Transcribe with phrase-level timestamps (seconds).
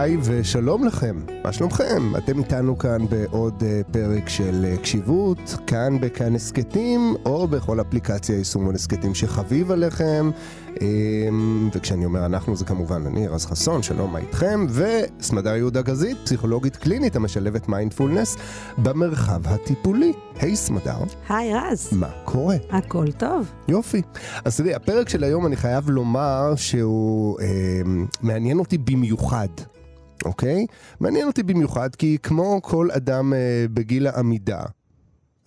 [0.00, 2.16] היי ושלום לכם, מה שלומכם?
[2.16, 8.36] אתם איתנו כאן בעוד uh, פרק של uh, קשיבות, כאן בכאן הסכתים, או בכל אפליקציה
[8.36, 10.30] יישומון הסכתים שחביב עליכם.
[10.74, 10.80] Um,
[11.74, 14.66] וכשאני אומר אנחנו זה כמובן אני, רז חסון, שלום, מה איתכם?
[14.68, 18.36] וסמדר יהודה גזית, פסיכולוגית קלינית המשלבת מיינדפולנס
[18.78, 20.12] במרחב הטיפולי.
[20.40, 20.98] היי סמדר.
[21.28, 21.88] היי רז.
[21.92, 22.56] מה קורה?
[22.70, 23.50] הכל טוב.
[23.68, 24.02] יופי.
[24.44, 27.46] אז תראי, הפרק של היום אני חייב לומר שהוא אה,
[28.22, 29.48] מעניין אותי במיוחד.
[30.24, 30.66] אוקיי?
[31.00, 34.62] מעניין אותי במיוחד כי כמו כל אדם אה, בגיל העמידה,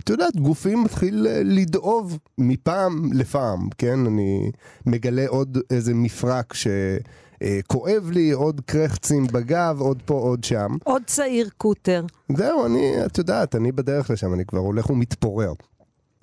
[0.04, 4.06] את יודעת, גופים מתחיל אה, לדאוב מפעם לפעם, כן?
[4.06, 4.52] אני
[4.86, 10.72] מגלה עוד איזה מפרק שכואב לי, עוד קרחצים בגב, עוד פה, עוד שם.
[10.84, 12.06] עוד צעיר קוטר.
[12.38, 15.54] זהו, אני, את יודעת, אני בדרך לשם, אני כבר הולך ומתפורר.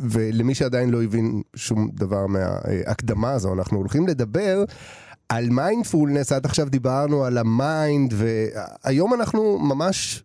[0.01, 4.65] ולמי שעדיין לא הבין שום דבר מההקדמה הזו, אנחנו הולכים לדבר
[5.31, 10.25] על מיינדפולנס, עד עכשיו דיברנו על ה mind, והיום אנחנו ממש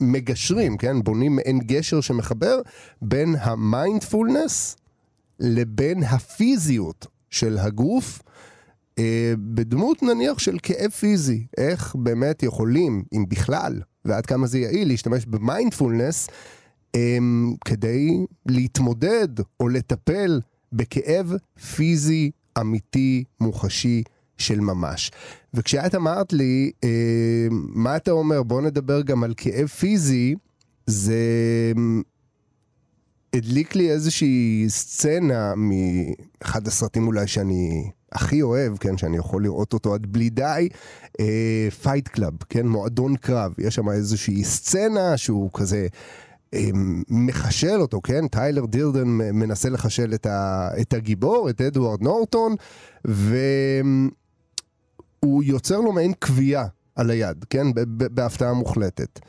[0.00, 1.02] מגשרים, כן?
[1.02, 2.60] בונים מעין גשר שמחבר
[3.02, 4.76] בין המיינדפולנס
[5.40, 8.22] לבין הפיזיות של הגוף.
[8.98, 14.88] אה, בדמות נניח של כאב פיזי, איך באמת יכולים, אם בכלל, ועד כמה זה יעיל,
[14.88, 16.28] להשתמש במיינדפולנס
[16.94, 17.18] אה,
[17.64, 19.28] כדי להתמודד
[19.60, 20.40] או לטפל
[20.72, 21.34] בכאב
[21.76, 24.02] פיזי אמיתי, מוחשי,
[24.38, 25.10] של ממש.
[25.54, 26.88] וכשאת אמרת לי, אה,
[27.50, 30.34] מה אתה אומר, בוא נדבר גם על כאב פיזי,
[30.86, 31.22] זה
[33.34, 39.94] הדליק לי איזושהי סצנה מאחד הסרטים אולי שאני הכי אוהב, כן, שאני יכול לראות אותו
[39.94, 40.68] עד בלי די,
[41.82, 43.52] Fight אה, Club, כן, מועדון קרב.
[43.58, 45.86] יש שם איזושהי סצנה שהוא כזה...
[46.54, 46.68] אה,
[47.08, 48.28] מחשל אותו, כן?
[48.28, 52.54] טיילר דירדן מנסה לחשל את, ה, את הגיבור, את אדוארד נורטון,
[53.04, 53.42] והוא
[55.42, 56.66] יוצר לו מעין קביעה
[56.96, 57.66] על היד, כן?
[57.86, 59.20] בהפתעה מוחלטת.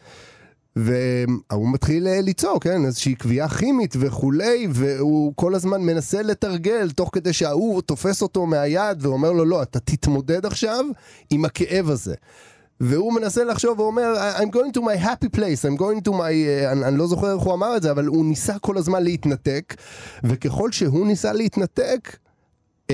[0.75, 7.09] והוא מתחיל אה, ליצור, כן, איזושהי קביעה כימית וכולי, והוא כל הזמן מנסה לתרגל, תוך
[7.13, 10.85] כדי שההוא תופס אותו מהיד ואומר לו, לא, אתה תתמודד עכשיו
[11.29, 12.15] עם הכאב הזה.
[12.81, 16.13] והוא מנסה לחשוב ואומר, I'm going to my happy place, I'm going to my...
[16.13, 19.03] Uh, אני, אני לא זוכר איך הוא אמר את זה, אבל הוא ניסה כל הזמן
[19.03, 19.75] להתנתק,
[20.23, 22.17] וככל שהוא ניסה להתנתק,
[22.91, 22.93] um,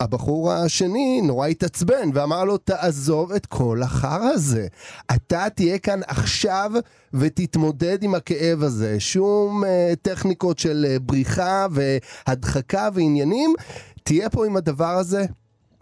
[0.00, 4.66] הבחור השני נורא התעצבן ואמר לו, תעזוב את כל החרא הזה.
[5.14, 6.72] אתה תהיה כאן עכשיו
[7.14, 9.00] ותתמודד עם הכאב הזה.
[9.00, 9.66] שום uh,
[10.02, 13.54] טכניקות של uh, בריחה והדחקה ועניינים,
[14.02, 15.26] תהיה פה עם הדבר הזה,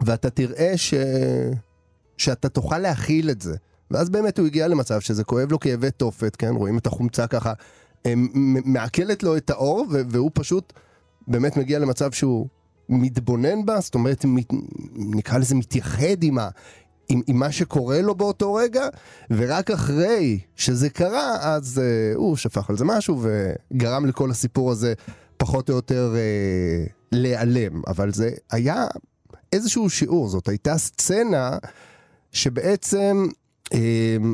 [0.03, 0.93] ואתה תראה ש...
[2.17, 3.55] שאתה תוכל להכיל את זה.
[3.91, 6.55] ואז באמת הוא הגיע למצב שזה כואב לו כאבי תופת, כן?
[6.55, 7.53] רואים את החומצה ככה,
[8.65, 10.73] מעכלת לו את האור, והוא פשוט
[11.27, 12.47] באמת מגיע למצב שהוא
[12.89, 14.47] מתבונן בה, זאת אומרת, מת,
[14.95, 16.49] נקרא לזה מתייחד עם, ה,
[17.09, 18.87] עם, עם מה שקורה לו באותו רגע,
[19.31, 24.93] ורק אחרי שזה קרה, אז uh, הוא שפך על זה משהו וגרם לכל הסיפור הזה
[25.37, 27.81] פחות או יותר uh, להיעלם.
[27.87, 28.87] אבל זה היה
[29.53, 31.57] איזשהו שיעור, זאת הייתה סצנה
[32.37, 33.27] שבעצם,
[33.65, 33.77] uh,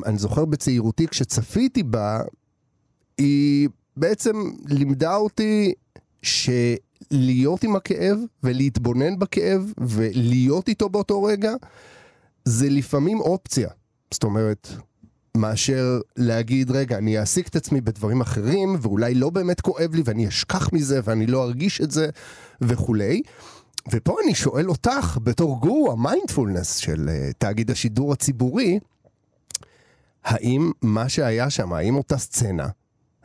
[0.05, 2.21] אני זוכר בצעירותי כשצפיתי בה,
[3.17, 5.73] היא בעצם לימדה אותי
[6.21, 6.49] ש...
[7.11, 11.53] להיות עם הכאב ולהתבונן בכאב ולהיות איתו באותו רגע,
[12.45, 13.69] זה לפעמים אופציה.
[14.11, 14.67] זאת אומרת,
[15.37, 20.27] מאשר להגיד, רגע, אני אעסיק את עצמי בדברים אחרים, ואולי לא באמת כואב לי, ואני
[20.27, 22.09] אשכח מזה, ואני לא ארגיש את זה,
[22.61, 23.21] וכולי.
[23.91, 28.79] ופה אני שואל אותך, בתור גורו המיינדפולנס של אה, תאגיד השידור הציבורי,
[30.23, 32.67] האם מה שהיה שם, האם אותה סצנה,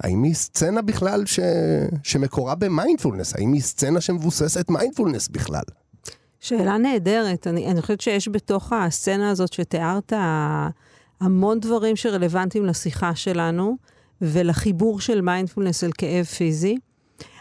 [0.00, 1.40] האם היא סצנה בכלל ש...
[2.02, 3.34] שמקורה במיינדפולנס?
[3.34, 5.62] האם היא סצנה שמבוססת מיינדפולנס בכלל?
[6.40, 7.46] שאלה נהדרת.
[7.46, 10.12] אני, אני חושבת שיש בתוך הסצנה הזאת שתיארת
[11.20, 13.76] המון דברים שרלוונטיים לשיחה שלנו
[14.22, 16.76] ולחיבור של מיינדפולנס אל כאב פיזי.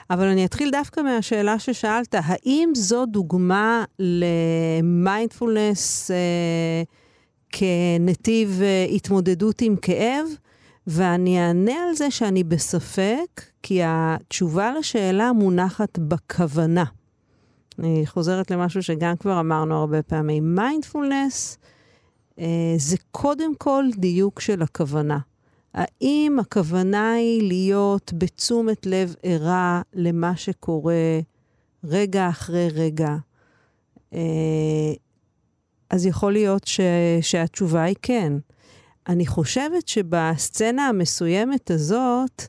[0.10, 6.84] אבל אני אתחיל דווקא מהשאלה ששאלת, האם זו דוגמה למיינדפולנס אה,
[7.50, 10.26] כנתיב אה, התמודדות עם כאב?
[10.88, 16.84] ואני אענה על זה שאני בספק, כי התשובה לשאלה מונחת בכוונה.
[17.80, 20.56] אני חוזרת למשהו שגם כבר אמרנו הרבה פעמים.
[20.56, 21.58] מיינדפולנס
[22.40, 22.46] אה,
[22.78, 25.18] זה קודם כל דיוק של הכוונה.
[25.78, 31.20] האם הכוונה היא להיות בתשומת לב ערה למה שקורה
[31.84, 33.16] רגע אחרי רגע?
[34.14, 34.94] אה,
[35.90, 36.80] אז יכול להיות ש,
[37.22, 38.34] שהתשובה היא כן.
[39.10, 42.44] אני חושבת שבסצנה המסוימת הזאת,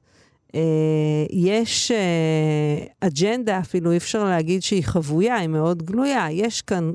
[0.54, 6.26] אה, יש אה, אג'נדה, אפילו אי אפשר להגיד שהיא חבויה, היא מאוד גלויה.
[6.30, 6.92] יש כאן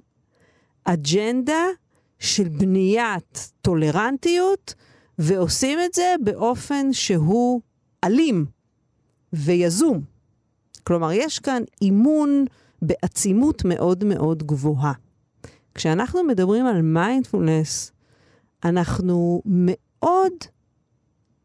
[0.84, 1.66] אג'נדה
[2.20, 4.74] של בניית טולרנטיות,
[5.20, 7.62] ועושים את זה באופן שהוא
[8.04, 8.46] אלים
[9.34, 10.02] ויזום.
[10.84, 12.46] כלומר, יש כאן אימון
[12.82, 14.94] בעצימות מאוד מאוד גבוהה.
[15.76, 17.92] כשאנחנו מדברים על מיינדפולנס,
[18.66, 20.34] אנחנו מאוד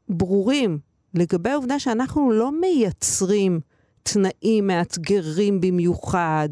[0.09, 0.79] ברורים
[1.15, 3.61] לגבי העובדה שאנחנו לא מייצרים
[4.03, 6.49] תנאים מאתגרים במיוחד,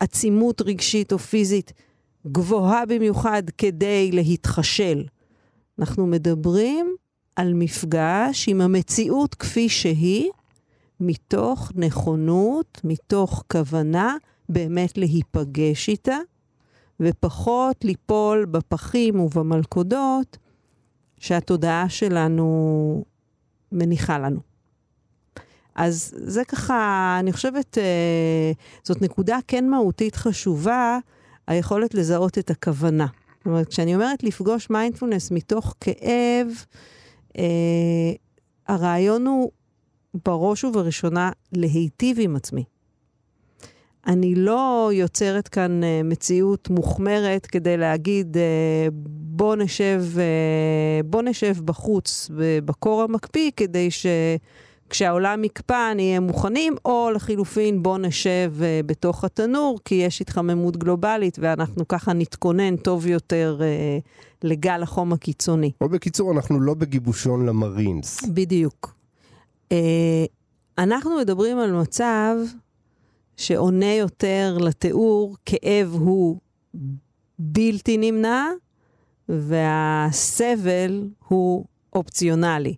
[0.00, 1.72] עצימות רגשית או פיזית
[2.26, 5.04] גבוהה במיוחד כדי להתחשל.
[5.78, 6.96] אנחנו מדברים
[7.36, 10.30] על מפגש עם המציאות כפי שהיא,
[11.00, 14.16] מתוך נכונות, מתוך כוונה
[14.48, 16.16] באמת להיפגש איתה,
[17.00, 20.38] ופחות ליפול בפחים ובמלכודות
[21.18, 23.04] שהתודעה שלנו
[23.72, 24.40] מניחה לנו.
[25.74, 30.98] אז זה ככה, אני חושבת, אה, זאת נקודה כן מהותית חשובה,
[31.46, 33.06] היכולת לזהות את הכוונה.
[33.44, 36.48] זאת אומרת, כשאני אומרת לפגוש מיינדפולנס מתוך כאב,
[37.38, 38.12] אה,
[38.68, 39.50] הרעיון הוא
[40.26, 42.64] בראש ובראשונה להיטיב עם עצמי.
[44.06, 48.88] אני לא יוצרת כאן אה, מציאות מוחמרת כדי להגיד, אה,
[49.36, 52.30] בוא נשב, אה, בוא נשב בחוץ
[52.64, 54.06] בקור המקפיא כדי ש...
[54.90, 61.38] כשהעולם יקפא נהיה מוכנים, או לחילופין בוא נשב uh, בתוך התנור, כי יש התחממות גלובלית
[61.40, 64.02] ואנחנו ככה נתכונן טוב יותר uh,
[64.42, 65.70] לגל החום הקיצוני.
[65.80, 68.24] או בקיצור, אנחנו לא בגיבושון למרינס.
[68.24, 68.94] בדיוק.
[69.68, 69.74] Uh,
[70.78, 72.36] אנחנו מדברים על מצב
[73.36, 76.38] שעונה יותר לתיאור, כאב הוא
[77.38, 78.46] בלתי נמנע,
[79.28, 82.74] והסבל הוא אופציונלי.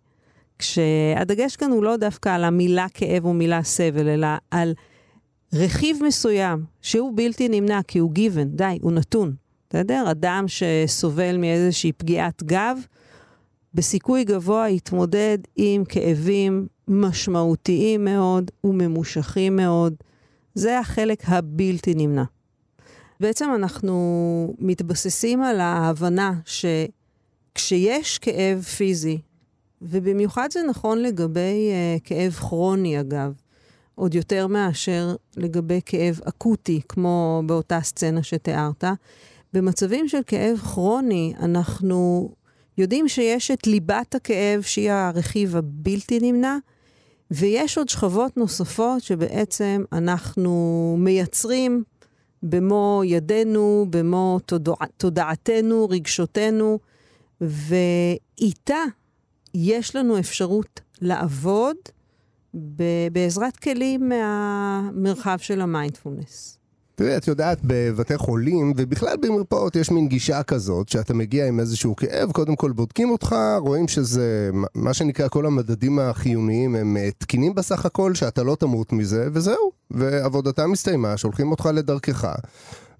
[0.58, 4.74] כשהדגש כאן הוא לא דווקא על המילה כאב או מילה סבל, אלא על
[5.52, 9.34] רכיב מסוים שהוא בלתי נמנע, כי הוא given, די, הוא נתון.
[9.70, 10.10] בסדר?
[10.10, 12.78] אדם שסובל מאיזושהי פגיעת גב,
[13.74, 19.94] בסיכוי גבוה יתמודד עם כאבים משמעותיים מאוד וממושכים מאוד.
[20.54, 22.24] זה החלק הבלתי נמנע.
[23.20, 26.32] בעצם אנחנו מתבססים על ההבנה
[27.54, 29.18] שכשיש כאב פיזי,
[29.82, 33.32] ובמיוחד זה נכון לגבי uh, כאב כרוני, אגב,
[33.94, 38.84] עוד יותר מאשר לגבי כאב אקוטי, כמו באותה סצנה שתיארת.
[39.52, 42.30] במצבים של כאב כרוני, אנחנו
[42.78, 46.56] יודעים שיש את ליבת הכאב, שהיא הרכיב הבלתי נמנע,
[47.30, 51.84] ויש עוד שכבות נוספות שבעצם אנחנו מייצרים
[52.42, 56.78] במו ידינו, במו תודע, תודעתנו, רגשותינו,
[57.40, 58.84] ואיתה
[59.58, 61.76] יש לנו אפשרות לעבוד
[63.12, 66.58] בעזרת כלים מהמרחב של המיינדפולנס.
[66.94, 71.96] תראי, את יודעת, בבתי חולים, ובכלל במרפאות, יש מין גישה כזאת, שאתה מגיע עם איזשהו
[71.96, 77.54] כאב, קודם כל בודקים אותך, רואים שזה, מה שנקרא, כל המדדים החיוניים הם אה, תקינים
[77.54, 79.70] בסך הכל, שאתה לא תמות מזה, וזהו.
[79.90, 82.34] ועבודתם הסתיימה, שולחים אותך לדרכך,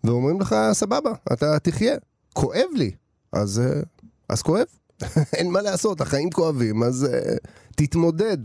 [0.05, 1.97] ואומרים לך, סבבה, אתה תחיה.
[2.33, 2.91] כואב לי,
[3.33, 3.81] אז, אה,
[4.29, 4.67] אז כואב.
[5.37, 8.39] אין מה לעשות, החיים כואבים, אז uh, תתמודד.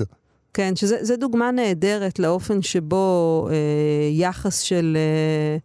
[0.53, 3.55] כן, שזו דוגמה נהדרת לאופן שבו אה,
[4.11, 5.57] יחס של אה,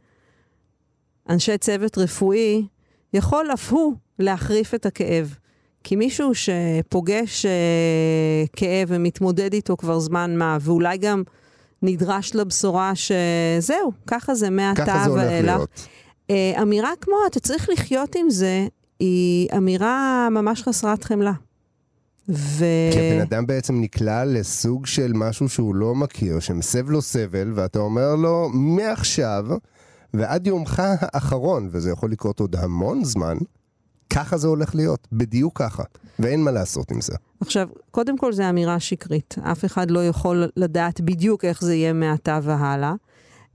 [1.35, 2.66] אנשי צוות רפואי
[3.12, 5.35] יכול אף הוא להחריף את הכאב.
[5.85, 11.23] כי מישהו שפוגש אה, כאב ומתמודד איתו כבר זמן מה, ואולי גם
[11.83, 14.93] נדרש לבשורה שזהו, ככה זה מעתה ואילך.
[14.93, 15.87] ככה זה הולך להיות.
[16.31, 18.66] אה, אמירה כמו, אתה צריך לחיות עם זה,
[19.00, 21.33] היא אמירה ממש חסרת חמלה.
[22.29, 22.65] ו...
[22.93, 27.79] כי הבן אדם בעצם נקלע לסוג של משהו שהוא לא מכיר, שמסב לו סבל, ואתה
[27.79, 29.47] אומר לו, מעכשיו
[30.15, 33.37] ועד יומך האחרון, וזה יכול לקרות עוד המון זמן,
[34.11, 35.83] ככה זה הולך להיות, בדיוק ככה,
[36.19, 37.15] ואין מה לעשות עם זה.
[37.41, 39.35] עכשיו, קודם כל זו אמירה שקרית.
[39.43, 42.95] אף אחד לא יכול לדעת בדיוק איך זה יהיה מעתה והלאה.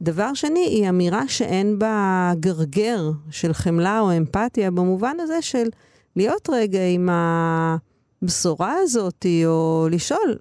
[0.01, 5.67] דבר שני, היא אמירה שאין בה גרגר של חמלה או אמפתיה, במובן הזה של
[6.15, 7.09] להיות רגע עם
[8.21, 10.37] הבשורה הזאת, או לשאול,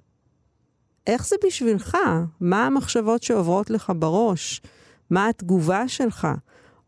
[1.07, 1.97] איך זה בשבילך?
[2.41, 4.61] מה המחשבות שעוברות לך בראש?
[5.09, 6.27] מה התגובה שלך?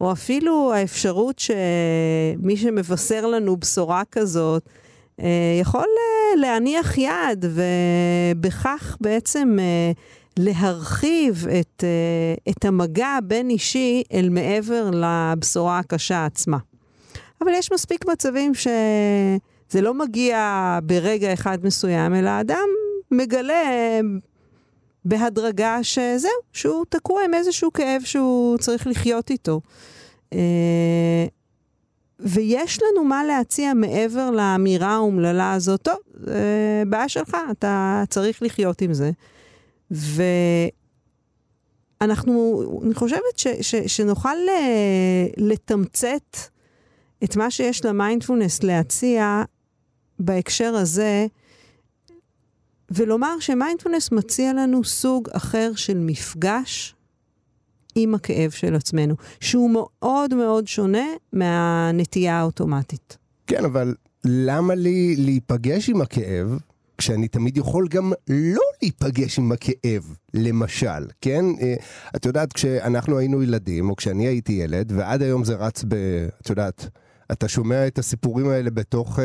[0.02, 4.70] או אפילו האפשרות שמי שמבשר לנו בשורה כזאת,
[5.20, 9.92] אה, יכול אה, להניח יד, ובכך בעצם אה,
[10.38, 16.58] להרחיב את, uh, את המגע הבין-אישי אל מעבר לבשורה הקשה עצמה.
[17.42, 22.68] אבל יש מספיק מצבים שזה לא מגיע ברגע אחד מסוים, אלא אדם
[23.12, 24.00] מגלה
[25.06, 29.62] בהדרגה שזהו, שהוא תקוע עם איזשהו כאב שהוא צריך לחיות איתו.
[30.34, 30.38] Uh,
[32.20, 35.98] ויש לנו מה להציע מעבר לאמירה האומללה הזאת, טוב,
[36.88, 39.12] בעיה שלך, אתה צריך לחיות עם זה.
[42.02, 44.36] ואנחנו, אני חושבת ש, ש, שנוכל
[45.38, 46.38] לתמצת
[47.24, 49.44] את מה שיש למיינדפולנס להציע
[50.20, 51.28] בהקשר הזה,
[52.92, 56.96] ולומר שמיינדפולנס מציע לנו סוג אחר של מפגש
[57.96, 63.18] עם הכאב של עצמנו, שהוא מאוד מאוד שונה מהנטייה האוטומטית.
[63.48, 63.96] כן, אבל
[64.26, 66.58] למה לי להיפגש עם הכאב
[66.98, 71.46] כשאני תמיד יכול גם לא להיפגש עם הכאב, למשל, כן?
[71.62, 71.76] אה,
[72.16, 75.96] את יודעת, כשאנחנו היינו ילדים, או כשאני הייתי ילד, ועד היום זה רץ ב...
[76.42, 76.88] את יודעת,
[77.32, 79.22] אתה שומע את הסיפורים האלה בתוך uh,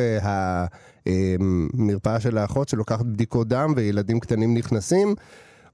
[1.06, 5.14] המרפאה של האחות שלוקחת בדיקות דם וילדים קטנים נכנסים.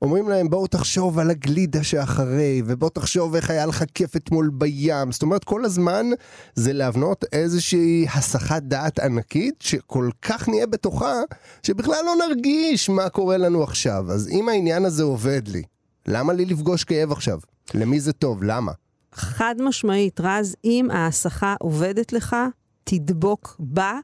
[0.04, 5.12] אומרים להם בואו תחשוב על הגלידה שאחרי, ובואו תחשוב איך היה לך כיף אתמול בים.
[5.12, 6.06] זאת אומרת, כל הזמן
[6.54, 11.14] זה להבנות איזושהי הסחת דעת ענקית, שכל כך נהיה בתוכה,
[11.62, 14.04] שבכלל לא נרגיש מה קורה לנו עכשיו.
[14.12, 15.62] אז אם העניין הזה עובד לי,
[16.06, 17.38] למה לי לפגוש כאב עכשיו?
[17.75, 18.42] למי זה טוב?
[18.42, 18.73] למה?
[19.12, 22.37] חד משמעית, רז, אם ההסחה עובדת לך,
[22.84, 23.99] תדבוק בה,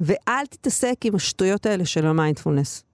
[0.00, 2.84] ואל תתעסק עם השטויות האלה של המיינדפולנס.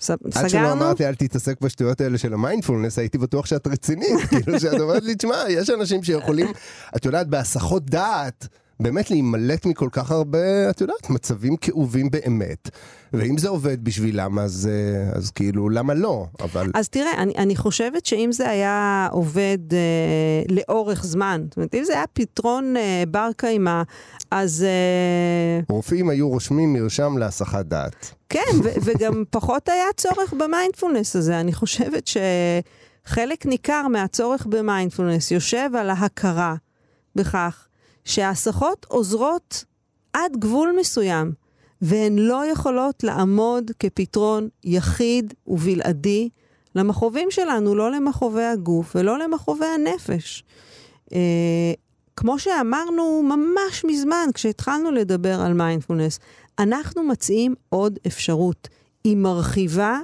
[0.00, 0.30] סגרנו?
[0.34, 4.20] עד שלא אמרתי אל תתעסק בשטויות האלה של המיינדפולנס, הייתי בטוח שאת רצינית.
[4.30, 6.52] כאילו שאת אומרת לי, תשמע, יש אנשים שיכולים,
[6.96, 8.48] את יודעת, בהסחות דעת.
[8.80, 12.70] באמת להימלט מכל כך הרבה, את יודעת, מצבים כאובים באמת.
[13.12, 16.26] ואם זה עובד בשבילם, אז, אה, אז כאילו, למה לא?
[16.40, 16.70] אבל...
[16.74, 21.84] אז תראה, אני, אני חושבת שאם זה היה עובד אה, לאורך זמן, זאת אומרת, אם
[21.84, 23.82] זה היה פתרון אה, בר קיימא,
[24.30, 24.62] אז...
[24.62, 25.60] אה...
[25.68, 28.14] רופאים היו רושמים מרשם להסחת דעת.
[28.28, 31.40] כן, ו- וגם פחות היה צורך במיינדפולנס הזה.
[31.40, 32.10] אני חושבת
[33.06, 36.54] שחלק ניכר מהצורך במיינדפולנס יושב על ההכרה
[37.16, 37.66] בכך
[38.04, 39.64] שההסחות עוזרות
[40.12, 41.32] עד גבול מסוים,
[41.82, 46.28] והן לא יכולות לעמוד כפתרון יחיד ובלעדי
[46.74, 50.44] למכאובים שלנו, לא למכאובי הגוף ולא למכאובי הנפש.
[51.12, 51.72] אה,
[52.16, 56.18] כמו שאמרנו ממש מזמן, כשהתחלנו לדבר על מיינדפולנס,
[56.58, 58.68] אנחנו מציעים עוד אפשרות.
[59.04, 59.98] היא מרחיבה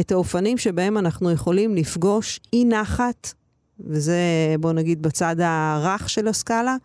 [0.00, 3.34] את האופנים שבהם אנחנו יכולים לפגוש אי נחת,
[3.80, 4.18] וזה,
[4.60, 6.76] בוא נגיד, בצד הרך של הסקאלה,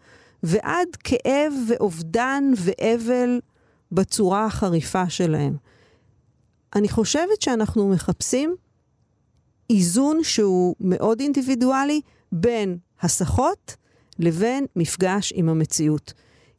[0.44, 3.40] ועד כאב ואובדן ואבל
[3.92, 5.56] בצורה החריפה שלהם.
[6.76, 8.56] אני חושבת שאנחנו מחפשים
[9.70, 13.76] איזון שהוא מאוד אינדיבידואלי בין הסחות
[14.20, 16.14] לבין מפגש עם המציאות.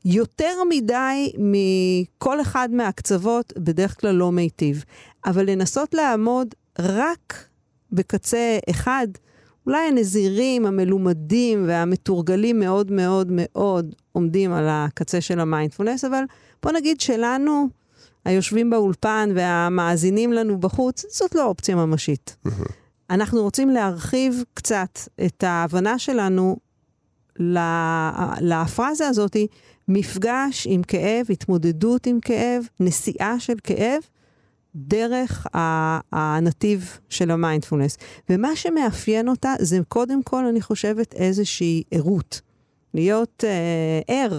[0.05, 4.85] יותר מדי מכל אחד מהקצוות בדרך כלל לא מיטיב,
[5.27, 7.49] אבל לנסות לעמוד רק
[7.93, 9.09] בקצה אחד,
[9.67, 16.25] אולי הנזירים, המלומדים והמתורגלים מאוד מאוד מאוד עומדים על הקצה של המיינדפולנס, אבל
[16.63, 17.69] בוא נגיד שלנו,
[18.25, 22.37] היושבים באולפן והמאזינים לנו בחוץ, זאת לא אופציה ממשית.
[23.11, 26.57] אנחנו רוצים להרחיב קצת את ההבנה שלנו
[28.41, 29.47] לפרזה הזאתי,
[29.89, 34.03] מפגש עם כאב, התמודדות עם כאב, נסיעה של כאב,
[34.77, 35.47] דרך
[36.13, 37.99] הנתיב של המיינדפולנס.
[38.31, 42.41] ומה שמאפיין אותה זה קודם כל, אני חושבת, איזושהי ערות.
[42.95, 44.39] להיות אה, ער,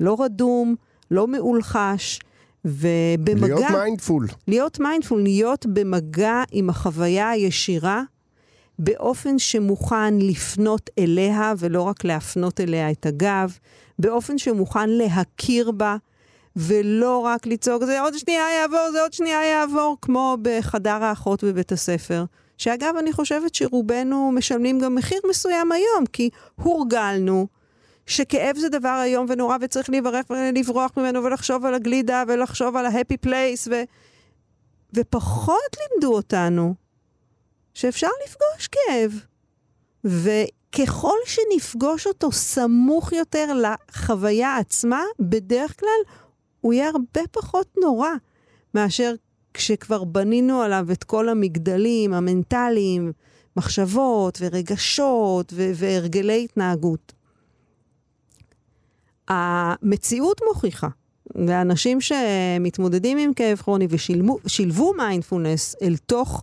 [0.00, 0.74] לא רדום,
[1.10, 2.20] לא מאולחש,
[2.64, 3.46] ובמגע...
[3.46, 4.26] להיות mindful.
[4.48, 8.02] להיות mindful, להיות במגע עם החוויה הישירה,
[8.78, 13.58] באופן שמוכן לפנות אליה, ולא רק להפנות אליה את הגב,
[13.98, 15.96] באופן שמוכן להכיר בה,
[16.56, 21.72] ולא רק לצעוק, זה עוד שנייה יעבור, זה עוד שנייה יעבור, כמו בחדר האחות בבית
[21.72, 22.24] הספר.
[22.58, 27.46] שאגב, אני חושבת שרובנו משלמים גם מחיר מסוים היום, כי הורגלנו
[28.06, 32.91] שכאב זה דבר איום ונורא וצריך לברך ולברוח ממנו ולחשוב על הגלידה ולחשוב על ה
[32.91, 33.82] happy place, ו...
[34.94, 36.74] ופחות לימדו אותנו
[37.74, 39.20] שאפשר לפגוש כאב.
[40.04, 46.14] וככל שנפגוש אותו סמוך יותר לחוויה עצמה, בדרך כלל
[46.66, 48.08] הוא יהיה הרבה פחות נורא
[48.74, 49.14] מאשר
[49.54, 53.12] כשכבר בנינו עליו את כל המגדלים המנטליים,
[53.56, 57.12] מחשבות ורגשות והרגלי התנהגות.
[59.28, 60.88] המציאות מוכיחה,
[61.34, 63.86] ואנשים שמתמודדים עם כאב כרוני
[64.44, 66.42] ושילבו מיינדפולנס אל תוך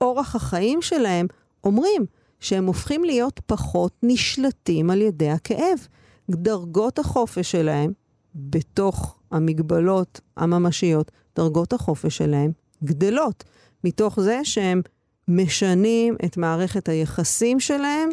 [0.00, 1.26] אורח החיים שלהם,
[1.64, 2.06] אומרים
[2.40, 5.86] שהם הופכים להיות פחות נשלטים על ידי הכאב.
[6.30, 7.92] דרגות החופש שלהם,
[8.34, 12.52] בתוך המגבלות הממשיות, דרגות החופש שלהם
[12.84, 13.44] גדלות,
[13.84, 14.82] מתוך זה שהם
[15.28, 18.08] משנים את מערכת היחסים שלהם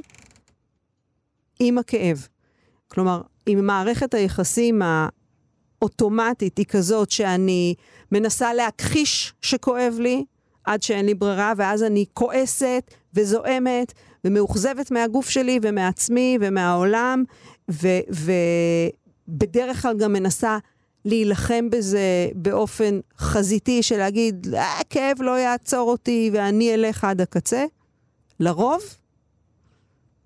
[1.60, 2.28] עם הכאב.
[2.88, 4.82] כלומר, אם מערכת היחסים
[5.82, 7.76] האוטומטית היא כזאת שאני
[8.12, 10.26] מנסה להכחיש שכואב לי,
[10.64, 13.94] עד שאין לי ברירה, ואז אני כועסת וזועמת
[14.26, 17.24] ומאוכזבת מהגוף שלי ומעצמי ומהעולם,
[19.30, 20.58] ובדרך כלל גם מנסה
[21.06, 27.66] להילחם בזה באופן חזיתי של להגיד, אה, כאב לא יעצור אותי ואני אלך עד הקצה.
[28.40, 28.82] לרוב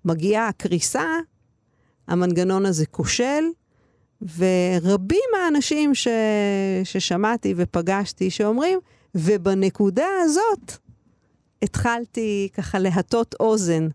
[0.04, 1.18] מגיעה הקריסה,
[2.08, 3.44] המנגנון הזה כושל,
[4.22, 6.08] ורבים האנשים ש...
[6.84, 8.78] ששמעתי ופגשתי שאומרים,
[9.14, 10.72] ובנקודה הזאת
[11.62, 13.88] התחלתי ככה להטות אוזן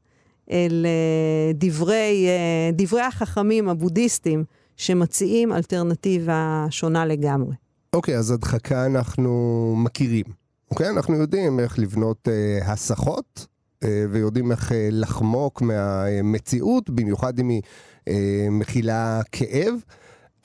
[0.52, 4.44] אל uh, דברי, uh, דברי החכמים הבודהיסטים
[4.80, 7.56] שמציעים אלטרנטיבה שונה לגמרי.
[7.94, 10.26] אוקיי, okay, אז הדחקה אנחנו מכירים.
[10.72, 13.48] אוקיי, okay, אנחנו יודעים איך לבנות uh, הסחות,
[13.84, 18.12] uh, ויודעים איך uh, לחמוק מהמציאות, במיוחד אם היא uh,
[18.52, 19.74] מכילה כאב,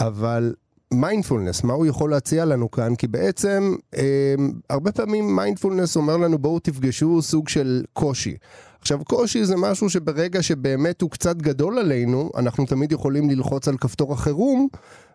[0.01, 0.55] אבל
[0.95, 2.95] מיינדפולנס, מה הוא יכול להציע לנו כאן?
[2.95, 4.35] כי בעצם אה,
[4.71, 8.37] הרבה פעמים מיינדפולנס אומר לנו בואו תפגשו סוג של קושי.
[8.85, 13.77] עכשיו קושי זה משהו שברגע שבאמת הוא קצת גדול עלינו, אנחנו תמיד יכולים ללחוץ על
[13.77, 14.69] כפתור החירום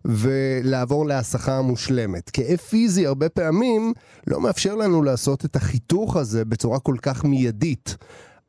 [0.05, 2.29] ולעבור להסחה המושלמת.
[2.29, 3.93] כאב פיזי הרבה פעמים
[4.27, 7.97] לא מאפשר לנו לעשות את החיתוך הזה בצורה כל כך מיידית.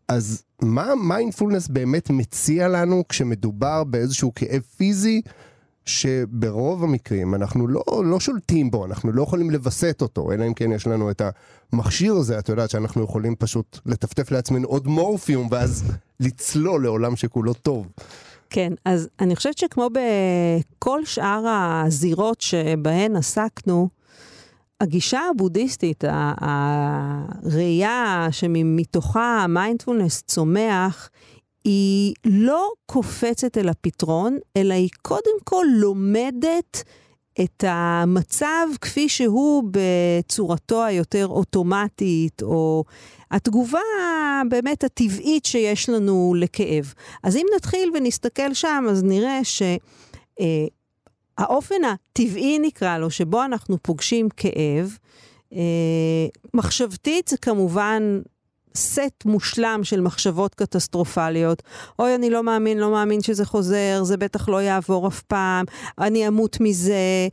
[0.09, 5.23] אז מה מיינדפולנס באמת מציע לנו כשמדובר באיזשהו כאב פיזי?
[5.91, 10.73] שברוב המקרים אנחנו לא, לא שולטים בו, אנחנו לא יכולים לווסת אותו, אלא אם כן
[10.73, 11.23] יש לנו את
[11.73, 15.85] המכשיר הזה, את יודעת שאנחנו יכולים פשוט לטפטף לעצמנו עוד מורפיום ואז
[16.21, 17.87] לצלול לעולם שכולו טוב.
[18.51, 23.89] כן, אז אני חושבת שכמו בכל שאר הזירות שבהן עסקנו,
[24.81, 26.05] הגישה הבודהיסטית,
[27.47, 31.11] הראייה שמתוכה המיינדפולנס צומח,
[31.65, 36.85] היא לא קופצת אל הפתרון, אלא היא קודם כל לומדת
[37.45, 42.85] את המצב כפי שהוא בצורתו היותר אוטומטית, או
[43.31, 43.79] התגובה
[44.49, 46.95] באמת הטבעית שיש לנו לכאב.
[47.23, 49.41] אז אם נתחיל ונסתכל שם, אז נראה
[51.39, 54.99] שהאופן אה, הטבעי נקרא לו, שבו אנחנו פוגשים כאב,
[55.53, 58.21] אה, מחשבתית זה כמובן
[58.77, 61.63] סט מושלם של מחשבות קטסטרופליות.
[61.99, 65.65] אוי, אני לא מאמין, לא מאמין שזה חוזר, זה בטח לא יעבור אף פעם,
[65.99, 67.29] אני אמות מזה.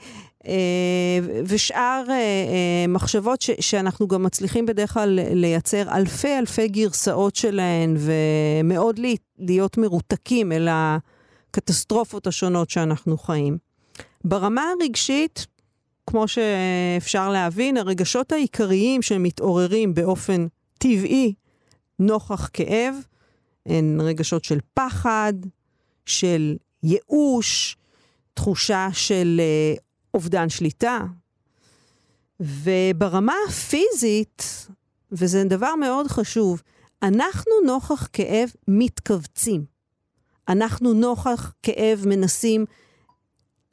[0.47, 7.35] אה, ושאר אה, אה, מחשבות ש- שאנחנו גם מצליחים בדרך כלל לייצר אלפי אלפי גרסאות
[7.35, 8.99] שלהן, ומאוד
[9.39, 13.57] להיות מרותקים אל הקטסטרופות השונות שאנחנו חיים.
[14.23, 15.47] ברמה הרגשית,
[16.07, 20.47] כמו שאפשר להבין, הרגשות העיקריים שמתעוררים באופן
[20.77, 21.33] טבעי
[21.99, 22.95] נוכח כאב,
[23.65, 25.33] הן רגשות של פחד,
[26.05, 27.77] של ייאוש,
[28.33, 29.41] תחושה של
[29.75, 29.79] uh,
[30.13, 30.99] אובדן שליטה.
[32.39, 34.67] וברמה הפיזית,
[35.11, 36.61] וזה דבר מאוד חשוב,
[37.03, 39.65] אנחנו נוכח כאב מתכווצים.
[40.49, 42.65] אנחנו נוכח כאב מנסים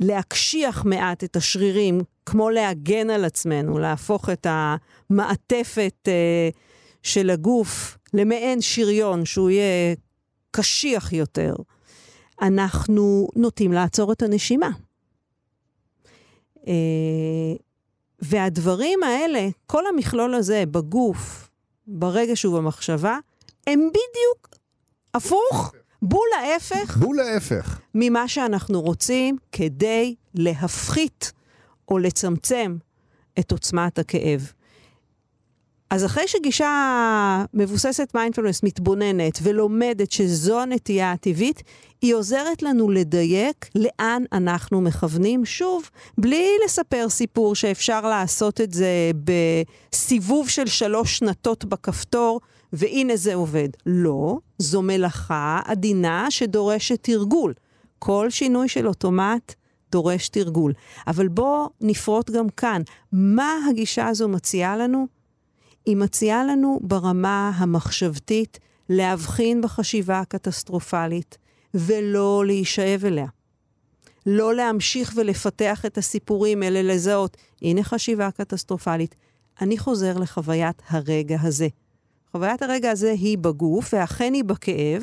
[0.00, 6.56] להקשיח מעט את השרירים, כמו להגן על עצמנו, להפוך את המעטפת uh,
[7.04, 9.94] של הגוף למעין שריון, שהוא יהיה
[10.50, 11.54] קשיח יותר,
[12.42, 14.70] אנחנו נוטים לעצור את הנשימה.
[16.66, 16.72] אה,
[18.22, 21.50] והדברים האלה, כל המכלול הזה בגוף,
[21.86, 23.18] ברגש ובמחשבה,
[23.66, 24.48] הם בדיוק
[25.14, 26.96] הפוך, בול ההפך.
[26.96, 27.80] בול ההפך.
[27.94, 31.32] ממה שאנחנו רוצים כדי להפחית
[31.88, 32.76] או לצמצם
[33.38, 34.52] את עוצמת הכאב.
[35.90, 41.62] אז אחרי שגישה מבוססת מיינדפולנס מתבוננת ולומדת שזו הנטייה הטבעית,
[42.02, 49.10] היא עוזרת לנו לדייק לאן אנחנו מכוונים, שוב, בלי לספר סיפור שאפשר לעשות את זה
[49.24, 52.40] בסיבוב של שלוש שנתות בכפתור,
[52.72, 53.68] והנה זה עובד.
[53.86, 57.54] לא, זו מלאכה עדינה שדורשת תרגול.
[57.98, 59.54] כל שינוי של אוטומט
[59.92, 60.72] דורש תרגול.
[61.06, 65.06] אבל בואו נפרוט גם כאן, מה הגישה הזו מציעה לנו?
[65.86, 71.38] היא מציעה לנו ברמה המחשבתית להבחין בחשיבה הקטסטרופלית
[71.74, 73.26] ולא להישאב אליה.
[74.26, 79.14] לא להמשיך ולפתח את הסיפורים, אלא לזהות, הנה חשיבה קטסטרופלית,
[79.60, 81.68] אני חוזר לחוויית הרגע הזה.
[82.32, 85.02] חוויית הרגע הזה היא בגוף, ואכן היא בכאב,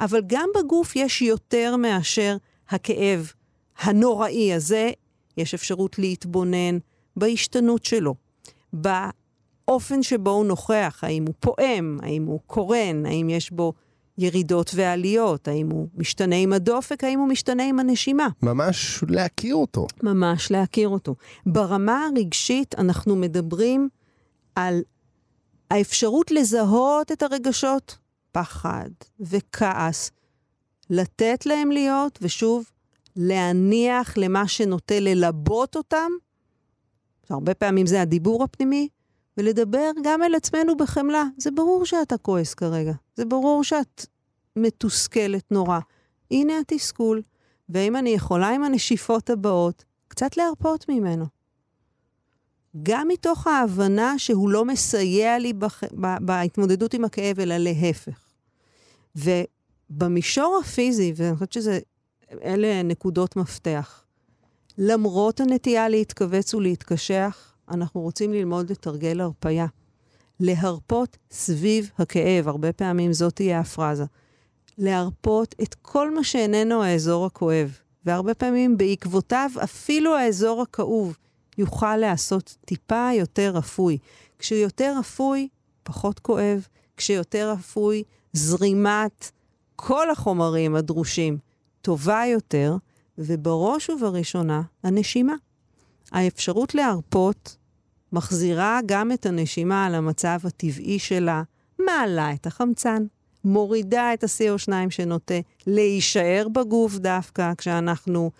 [0.00, 2.36] אבל גם בגוף יש יותר מאשר
[2.68, 3.32] הכאב
[3.80, 4.90] הנוראי הזה,
[5.36, 6.78] יש אפשרות להתבונן
[7.16, 8.14] בהשתנות שלו,
[9.68, 13.72] האופן שבו הוא נוכח, האם הוא פועם, האם הוא קורן, האם יש בו
[14.18, 18.28] ירידות ועליות, האם הוא משתנה עם הדופק, האם הוא משתנה עם הנשימה.
[18.42, 19.86] ממש להכיר אותו.
[20.02, 21.14] ממש להכיר אותו.
[21.46, 23.88] ברמה הרגשית אנחנו מדברים
[24.54, 24.80] על
[25.70, 27.98] האפשרות לזהות את הרגשות,
[28.32, 30.10] פחד וכעס,
[30.90, 32.70] לתת להם להיות, ושוב,
[33.16, 36.10] להניח למה שנוטה ללבות אותם,
[37.30, 38.88] הרבה פעמים זה הדיבור הפנימי,
[39.36, 41.24] ולדבר גם אל עצמנו בחמלה.
[41.36, 44.06] זה ברור שאתה כועס כרגע, זה ברור שאת
[44.56, 45.78] מתוסכלת נורא.
[46.30, 47.22] הנה התסכול,
[47.68, 51.24] ואם אני יכולה עם הנשיפות הבאות, קצת להרפות ממנו.
[52.82, 55.82] גם מתוך ההבנה שהוא לא מסייע לי בח...
[56.20, 58.30] בהתמודדות עם הכאב, אלא להפך.
[59.16, 64.04] ובמישור הפיזי, ואני חושבת שאלה נקודות מפתח,
[64.78, 69.66] למרות הנטייה להתכווץ ולהתקשח, אנחנו רוצים ללמוד לתרגל הרפייה.
[70.40, 74.04] להרפות סביב הכאב, הרבה פעמים זאת תהיה הפרזה.
[74.78, 81.16] להרפות את כל מה שאיננו האזור הכואב, והרבה פעמים בעקבותיו אפילו האזור הכאוב
[81.58, 83.98] יוכל להיעשות טיפה יותר אפוי.
[84.38, 85.48] כשיותר אפוי,
[85.82, 88.02] פחות כואב, כשיותר אפוי,
[88.32, 89.30] זרימת
[89.76, 91.38] כל החומרים הדרושים
[91.82, 92.76] טובה יותר,
[93.18, 95.34] ובראש ובראשונה, הנשימה.
[96.12, 97.56] האפשרות להרפות
[98.12, 101.42] מחזירה גם את הנשימה על המצב הטבעי שלה,
[101.78, 103.04] מעלה את החמצן,
[103.44, 105.34] מורידה את ה-CO2 שנוטה
[105.66, 108.30] להישאר בגוף דווקא כשאנחנו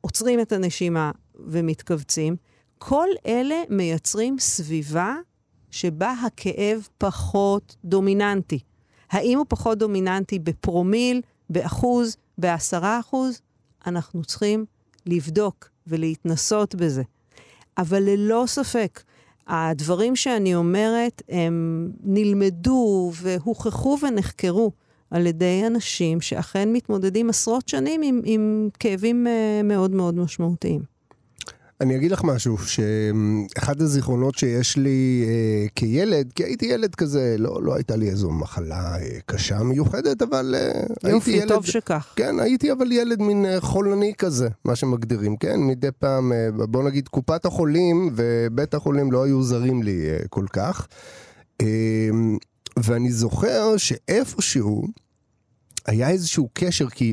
[0.00, 1.10] עוצרים את הנשימה
[1.46, 2.36] ומתכווצים.
[2.78, 5.16] כל אלה מייצרים סביבה
[5.70, 8.58] שבה הכאב פחות דומיננטי.
[9.10, 13.40] האם הוא פחות דומיננטי בפרומיל, באחוז, בעשרה אחוז?
[13.86, 14.64] אנחנו צריכים
[15.06, 17.02] לבדוק ולהתנסות בזה.
[17.78, 19.02] אבל ללא ספק,
[19.46, 24.72] הדברים שאני אומרת, הם נלמדו והוכחו ונחקרו
[25.10, 30.91] על ידי אנשים שאכן מתמודדים עשרות שנים עם, עם כאבים אה, מאוד מאוד משמעותיים.
[31.82, 37.62] אני אגיד לך משהו, שאחד הזיכרונות שיש לי אה, כילד, כי הייתי ילד כזה, לא,
[37.62, 41.40] לא הייתה לי איזו מחלה אה, קשה מיוחדת, אבל אה, יופי, הייתי ילד...
[41.40, 42.12] יופי, טוב שכך.
[42.16, 45.60] כן, הייתי אבל ילד מין אה, חולני כזה, מה שמגדירים, כן?
[45.60, 50.46] מדי פעם, אה, בוא נגיד, קופת החולים ובית החולים לא היו זרים לי אה, כל
[50.52, 50.86] כך.
[51.60, 51.66] אה,
[52.76, 54.86] ואני זוכר שאיפשהו
[55.86, 57.12] היה איזשהו קשר, כי...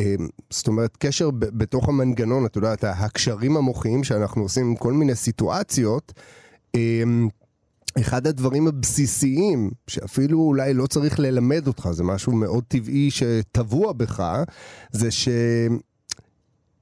[0.00, 5.14] אמ, זאת אומרת, קשר בתוך המנגנון, אתה יודע, הקשרים המוחיים שאנחנו עושים עם כל מיני
[5.14, 6.12] סיטואציות,
[6.74, 7.28] אמ,
[8.00, 14.42] אחד הדברים הבסיסיים, שאפילו אולי לא צריך ללמד אותך, זה משהו מאוד טבעי שטבוע בך,
[14.92, 15.08] זה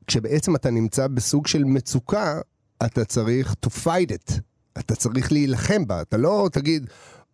[0.04, 2.40] שכשבעצם אתה נמצא בסוג של מצוקה,
[2.86, 4.40] אתה צריך to fight it.
[4.78, 6.86] אתה צריך להילחם בה, אתה לא תגיד,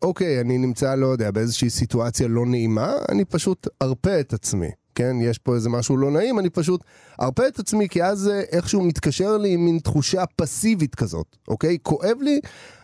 [0.04, 4.70] אוקיי, אני נמצא, לא יודע, באיזושהי סיטואציה לא נעימה, אני פשוט ארפה את עצמי.
[4.94, 6.84] כן, יש פה איזה משהו לא נעים, אני פשוט
[7.20, 11.78] ארפה את עצמי, כי אז איכשהו מתקשר לי עם מין תחושה פסיבית כזאת, אוקיי?
[11.82, 12.40] כואב לי,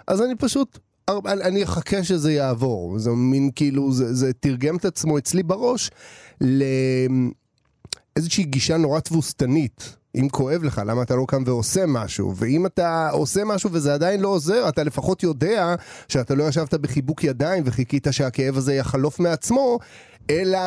[0.06, 0.78] אז אני פשוט,
[1.26, 2.98] אני אחכה שזה יעבור.
[2.98, 5.90] זה מין כאילו, זה, זה תרגם את עצמו אצלי בראש
[8.16, 9.96] לאיזושהי גישה נורא תבוסתנית.
[10.14, 12.36] אם כואב לך, למה אתה לא קם ועושה משהו?
[12.36, 15.74] ואם אתה עושה משהו וזה עדיין לא עוזר, אתה לפחות יודע
[16.08, 19.78] שאתה לא ישבת בחיבוק ידיים וחיכית שהכאב הזה יחלוף מעצמו,
[20.30, 20.58] אלא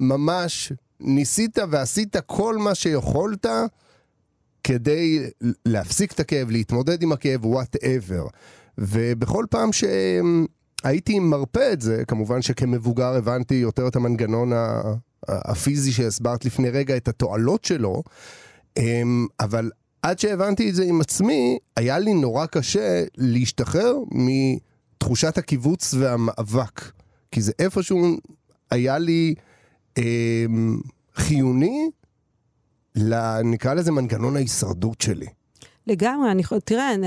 [0.00, 3.46] ממש ניסית ועשית כל מה שיכולת
[4.64, 5.30] כדי
[5.66, 8.26] להפסיק את הכאב, להתמודד עם הכאב, וואטאבר.
[8.78, 14.52] ובכל פעם שהייתי מרפא את זה, כמובן שכמבוגר הבנתי יותר את המנגנון
[15.28, 18.02] הפיזי שהסברת לפני רגע, את התועלות שלו,
[19.40, 19.70] אבל
[20.02, 26.92] עד שהבנתי את זה עם עצמי, היה לי נורא קשה להשתחרר מתחושת הקיבוץ והמאבק.
[27.32, 28.16] כי זה איפשהו
[28.70, 29.34] היה לי...
[29.98, 30.46] אה,
[31.20, 31.90] חיוני,
[33.44, 35.26] נקרא לזה מנגנון ההישרדות שלי.
[35.86, 37.06] לגמרי, אני, תראה, אני,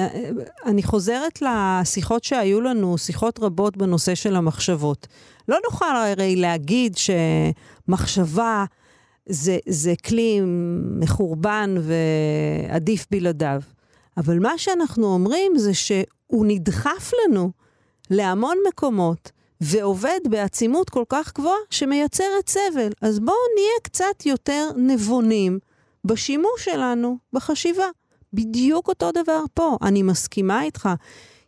[0.66, 5.08] אני חוזרת לשיחות שהיו לנו, שיחות רבות בנושא של המחשבות.
[5.48, 8.66] לא נוכל הרי להגיד שמחשבה
[9.26, 10.42] זה, זה כלי
[11.00, 13.62] מחורבן ועדיף בלעדיו.
[14.18, 17.52] אבל מה שאנחנו אומרים זה שהוא נדחף לנו
[18.10, 19.32] להמון מקומות
[19.62, 22.90] ועובד בעצימות כל כך גבוהה שמייצרת סבל.
[23.02, 25.60] אז בואו נהיה קצת יותר נבונים
[26.06, 27.88] בשימוש שלנו בחשיבה.
[28.34, 30.90] בדיוק אותו דבר פה, אני מסכימה איתך.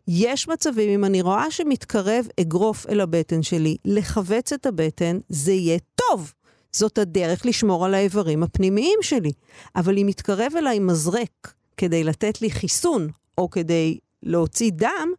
[0.07, 5.79] יש מצבים, אם אני רואה שמתקרב אגרוף אל הבטן שלי, לכווץ את הבטן, זה יהיה
[5.95, 6.33] טוב.
[6.75, 9.31] זאת הדרך לשמור על האיברים הפנימיים שלי.
[9.75, 13.07] אבל אם מתקרב אליי מזרק כדי לתת לי חיסון,
[13.38, 15.13] או כדי להוציא דם,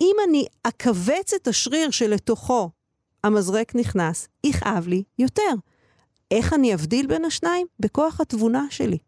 [0.00, 2.70] אם אני אכווץ את השריר שלתוכו
[3.24, 5.54] המזרק נכנס, יכאב לי יותר.
[6.30, 7.66] איך אני אבדיל בין השניים?
[7.80, 8.98] בכוח התבונה שלי.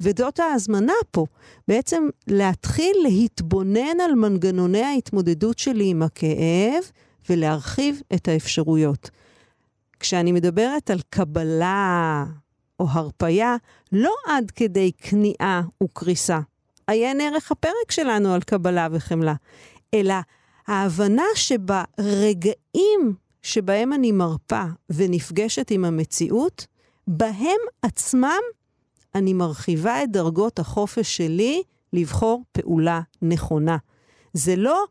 [0.00, 1.26] וזאת ההזמנה פה,
[1.68, 6.84] בעצם להתחיל להתבונן על מנגנוני ההתמודדות שלי עם הכאב
[7.28, 9.10] ולהרחיב את האפשרויות.
[10.00, 12.24] כשאני מדברת על קבלה
[12.80, 13.56] או הרפייה,
[13.92, 16.40] לא עד כדי כניעה וקריסה.
[16.86, 19.34] עיין ערך הפרק שלנו על קבלה וחמלה,
[19.94, 20.14] אלא
[20.66, 26.66] ההבנה שברגעים שבהם אני מרפה ונפגשת עם המציאות,
[27.06, 28.40] בהם עצמם
[29.14, 33.76] אני מרחיבה את דרגות החופש שלי לבחור פעולה נכונה.
[34.32, 34.84] זה לא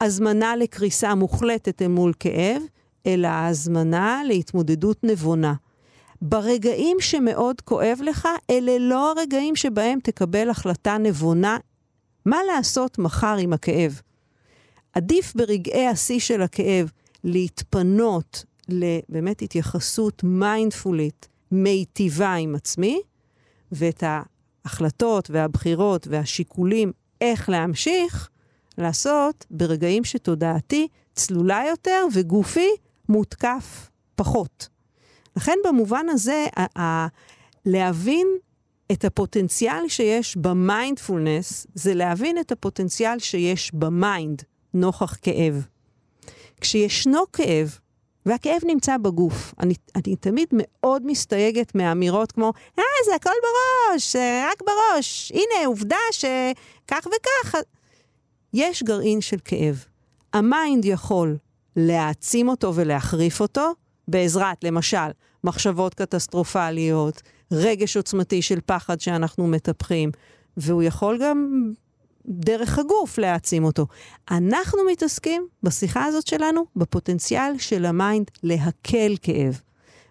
[0.00, 2.62] הזמנה לקריסה מוחלטת אל מול כאב,
[3.06, 5.54] אלא הזמנה להתמודדות נבונה.
[6.22, 11.58] ברגעים שמאוד כואב לך, אלה לא הרגעים שבהם תקבל החלטה נבונה
[12.26, 14.00] מה לעשות מחר עם הכאב.
[14.92, 16.90] עדיף ברגעי השיא של הכאב
[17.24, 23.00] להתפנות לבאמת התייחסות מיינדפולית, מיטיבה עם עצמי,
[23.72, 28.28] ואת ההחלטות והבחירות והשיקולים איך להמשיך
[28.78, 32.70] לעשות ברגעים שתודעתי צלולה יותר וגופי
[33.10, 34.68] מותקף פחות.
[35.36, 36.46] לכן במובן הזה,
[37.66, 38.26] להבין
[38.92, 44.42] את הפוטנציאל שיש במיינדפולנס, זה להבין את הפוטנציאל שיש ב mind
[44.74, 45.66] נוכח כאב.
[46.60, 47.78] כשישנו כאב,
[48.26, 54.16] והכאב נמצא בגוף, אני, אני תמיד מאוד מסתייגת מאמירות כמו, אה, זה הכל בראש,
[54.50, 57.54] רק בראש, הנה, עובדה שכך וכך.
[58.54, 59.84] יש גרעין של כאב.
[60.32, 61.36] ה mind יכול
[61.76, 63.72] להעצים אותו ולהחריף אותו,
[64.08, 65.10] בעזרת, למשל,
[65.44, 70.10] מחשבות קטסטרופליות, רגש עוצמתי של פחד שאנחנו מטפחים,
[70.56, 71.70] והוא יכול גם
[72.26, 73.86] דרך הגוף להעצים אותו.
[74.30, 79.60] אנחנו מתעסקים בשיחה הזאת שלנו בפוטנציאל של ה mind להקל כאב.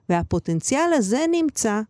[0.10, 1.82] והפוטנציאל הזה נמצא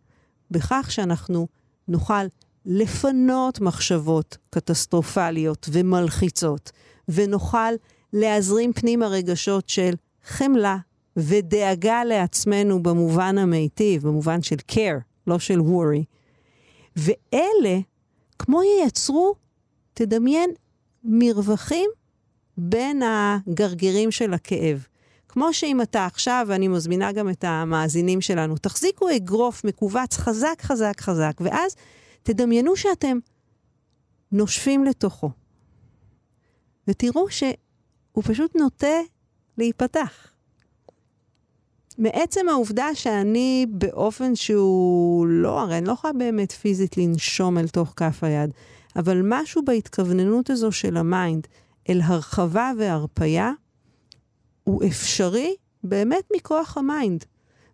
[0.50, 1.46] בכך שאנחנו
[1.88, 2.24] נוכל
[2.66, 6.72] לפנות מחשבות קטסטרופליות ומלחיצות,
[7.08, 7.74] ונוכל
[8.12, 9.94] להזרים פנימה רגשות של
[10.24, 10.76] חמלה
[11.16, 16.04] ודאגה לעצמנו במובן המיטיב, במובן של care, לא של worry.
[16.96, 17.78] ואלה,
[18.38, 19.34] כמו ייצרו,
[19.94, 20.50] תדמיין
[21.04, 21.90] מרווחים
[22.56, 24.86] בין הגרגירים של הכאב.
[25.28, 31.00] כמו שאם אתה עכשיו, ואני מזמינה גם את המאזינים שלנו, תחזיקו אגרוף מכווץ חזק, חזק,
[31.00, 31.76] חזק, ואז
[32.22, 33.18] תדמיינו שאתם
[34.32, 35.30] נושפים לתוכו,
[36.88, 37.30] ותראו
[38.12, 39.00] שהוא פשוט נוטה
[39.58, 40.26] להיפתח.
[41.98, 47.92] מעצם העובדה שאני באופן שהוא לא, הרי אני לא יכולה באמת פיזית לנשום אל תוך
[47.96, 48.50] כף היד,
[48.96, 51.46] אבל משהו בהתכווננות הזו של ה mind
[51.88, 53.52] אל הרחבה והרפייה
[54.64, 57.24] הוא אפשרי באמת מכוח ה mind.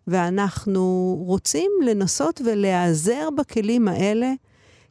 [0.07, 4.33] ואנחנו רוצים לנסות ולהיעזר בכלים האלה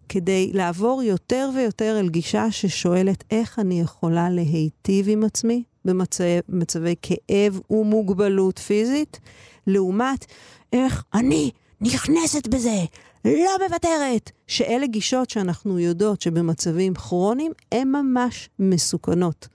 [0.09, 7.61] כדי לעבור יותר ויותר אל גישה ששואלת איך אני יכולה להיטיב עם עצמי במצבי כאב
[7.71, 9.21] ומוגבלות פיזית,
[9.67, 10.27] לעומת
[10.73, 12.85] איך אני נכנסת בזה,
[13.25, 19.49] לא מוותרת, שאלה גישות שאנחנו יודעות שבמצבים כרוניים הן ממש מסוכנות.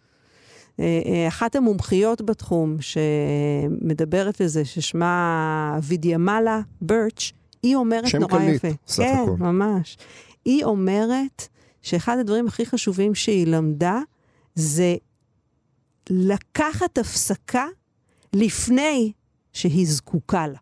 [0.80, 7.32] אה, אה, אחת המומחיות בתחום שמדברת על זה, ששמה וידיאמלה ברץ',
[7.64, 8.68] היא אומרת נורא קליט, יפה.
[8.68, 9.36] שם קליט, סך כן, הכל.
[9.40, 9.98] ממש.
[10.46, 11.48] היא אומרת
[11.82, 14.00] שאחד הדברים הכי חשובים שהיא למדה
[14.56, 14.96] זה
[16.10, 17.66] לקחת הפסקה
[18.34, 19.12] לפני
[19.54, 20.58] שהיא זקוקה לה.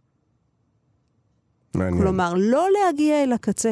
[1.74, 2.02] מעניין.
[2.02, 3.72] כלומר, לא להגיע אל הקצה.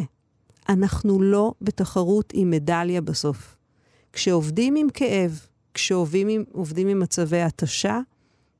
[0.70, 3.56] אנחנו לא בתחרות עם מדליה בסוף.
[4.14, 6.44] כשעובדים עם כאב, כשעובדים עם,
[6.78, 8.00] עם מצבי התשה,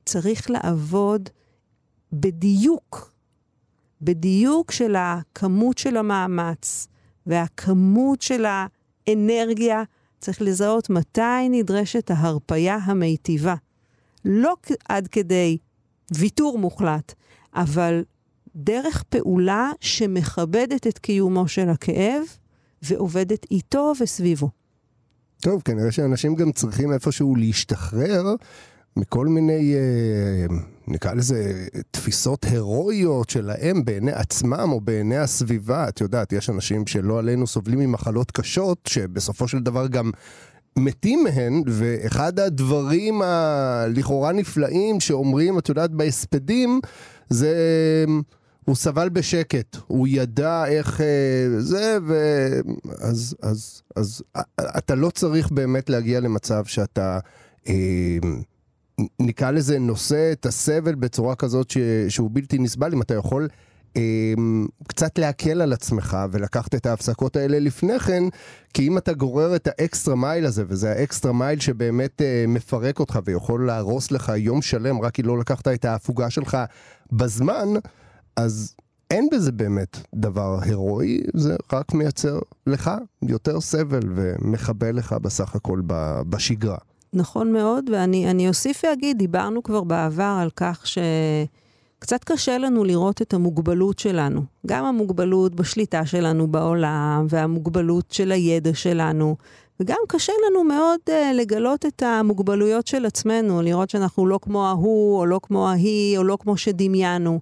[0.04, 1.28] צריך לעבוד
[2.12, 3.12] בדיוק,
[4.02, 6.88] בדיוק של הכמות של המאמץ
[7.28, 8.44] והכמות של
[9.08, 9.82] האנרגיה.
[10.20, 13.54] צריך לזהות מתי נדרשת ההרפייה המיטיבה.
[14.24, 14.56] לא
[14.88, 15.58] עד כדי
[16.14, 17.14] ויתור מוחלט,
[17.54, 18.04] אבל
[18.56, 22.22] דרך פעולה שמכבדת את קיומו של הכאב
[22.82, 24.48] ועובדת איתו וסביבו.
[25.40, 28.34] טוב, כנראה שאנשים גם צריכים איפשהו להשתחרר
[28.96, 30.46] מכל מיני, אה,
[30.90, 35.88] נקרא לזה, תפיסות הירואיות שלהם בעיני עצמם או בעיני הסביבה.
[35.88, 40.10] את יודעת, יש אנשים שלא עלינו סובלים ממחלות קשות, שבסופו של דבר גם
[40.76, 46.80] מתים מהן, ואחד הדברים הלכאורה נפלאים שאומרים, את יודעת, בהספדים,
[47.28, 47.54] זה...
[48.64, 51.06] הוא סבל בשקט, הוא ידע איך אה,
[51.60, 52.14] זה, ו...
[52.98, 54.42] אז, אז, אז אה,
[54.78, 57.18] אתה לא צריך באמת להגיע למצב שאתה
[57.68, 58.18] אה,
[59.20, 63.48] נקרא לזה, נושא את הסבל בצורה כזאת ש, שהוא בלתי נסבל, אם אתה יכול
[63.96, 64.34] אה,
[64.88, 68.22] קצת להקל על עצמך ולקחת את ההפסקות האלה לפני כן,
[68.74, 72.44] כי אם אתה גורר את ה extra mile הזה, וזה ה extra mile שבאמת אה,
[72.48, 76.58] מפרק אותך ויכול להרוס לך יום שלם רק כי לא לקחת את ההפוגה שלך
[77.12, 77.68] בזמן,
[78.36, 78.74] אז
[79.10, 82.90] אין בזה באמת דבר הירואי, זה רק מייצר לך
[83.22, 85.80] יותר סבל ומחבל לך בסך הכל
[86.28, 86.78] בשגרה.
[87.12, 93.34] נכון מאוד, ואני אוסיף ואגיד, דיברנו כבר בעבר על כך שקצת קשה לנו לראות את
[93.34, 94.42] המוגבלות שלנו.
[94.66, 99.36] גם המוגבלות בשליטה שלנו בעולם, והמוגבלות של הידע שלנו,
[99.80, 105.18] וגם קשה לנו מאוד uh, לגלות את המוגבלויות של עצמנו, לראות שאנחנו לא כמו ההוא,
[105.18, 107.40] או לא כמו ההיא, או לא כמו שדמיינו.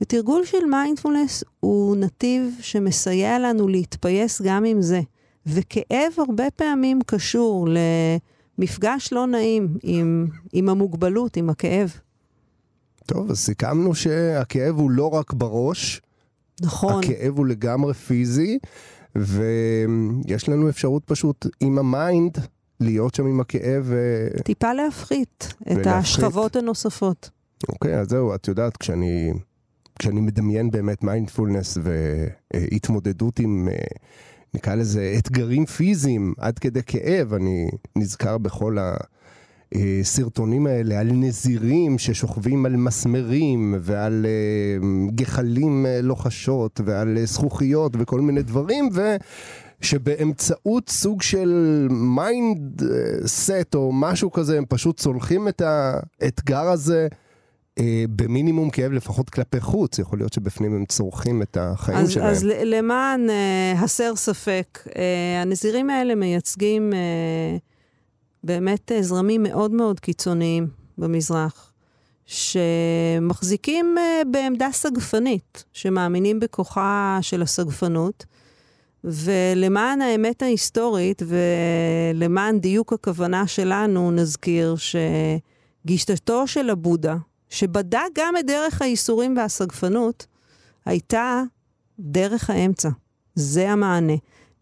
[0.00, 5.00] ותרגול של מיינדפולנס הוא נתיב שמסייע לנו להתפייס גם עם זה.
[5.46, 7.68] וכאב הרבה פעמים קשור
[8.58, 12.00] למפגש לא נעים עם, עם המוגבלות, עם הכאב.
[13.06, 16.00] טוב, אז סיכמנו שהכאב הוא לא רק בראש.
[16.62, 17.04] נכון.
[17.04, 18.58] הכאב הוא לגמרי פיזי,
[19.16, 22.38] ויש לנו אפשרות פשוט עם ה mind
[22.80, 23.92] להיות שם עם הכאב.
[24.44, 27.30] טיפה להפחית את השכבות הנוספות.
[27.68, 29.32] אוקיי, אז זהו, את יודעת, כשאני
[29.98, 33.74] כשאני מדמיין באמת מיינדפולנס והתמודדות עם, אה,
[34.56, 38.78] נקרא לזה, אתגרים פיזיים עד כדי כאב, אני נזכר בכל
[39.74, 48.20] הסרטונים האלה על נזירים ששוכבים על מסמרים ועל אה, גחלים אה, לוחשות ועל זכוכיות וכל
[48.20, 49.16] מיני דברים, ו...
[49.80, 55.62] שבאמצעות סוג של mindset או משהו כזה, הם פשוט צולחים את
[56.20, 57.08] האתגר הזה.
[57.78, 62.26] אה, במינימום כאב לפחות כלפי חוץ, יכול להיות שבפנים הם צורחים את החיים אז, שלהם.
[62.26, 67.56] אז למען אה, הסר ספק, אה, הנזירים האלה מייצגים אה,
[68.44, 71.72] באמת אה, זרמים מאוד מאוד קיצוניים במזרח,
[72.26, 78.24] שמחזיקים אה, בעמדה סגפנית, שמאמינים בכוחה של הסגפנות.
[79.04, 84.74] ולמען האמת ההיסטורית ולמען דיוק הכוונה שלנו, נזכיר
[85.84, 87.16] שגישתו של הבודה,
[87.50, 90.26] שבדק גם את דרך הייסורים והסגפנות,
[90.84, 91.42] הייתה
[91.98, 92.88] דרך האמצע.
[93.34, 94.12] זה המענה.